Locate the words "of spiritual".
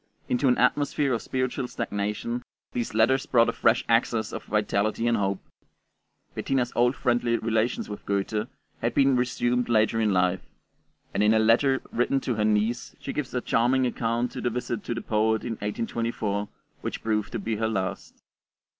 1.13-1.67